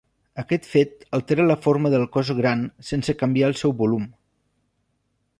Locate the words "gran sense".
2.39-3.15